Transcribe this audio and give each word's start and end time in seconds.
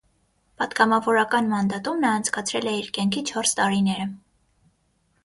Պատգամավորական 0.61 1.51
մանդատում 1.51 2.01
նա 2.05 2.13
անցկացրել 2.19 2.71
է 2.71 2.73
իր 2.79 2.89
կյանքի 2.97 3.23
չորս 3.33 3.55
տարիները։ 3.61 4.09